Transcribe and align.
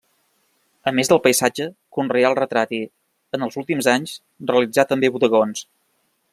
A 0.91 0.93
més 0.99 1.11
del 1.11 1.19
paisatge, 1.25 1.67
conreà 1.97 2.31
el 2.31 2.37
retrat 2.41 2.73
i, 2.79 2.81
en 3.39 3.47
els 3.49 3.61
últims 3.63 3.93
anys, 3.97 4.17
realitzà 4.53 4.91
també 4.95 5.13
bodegons. 5.19 5.67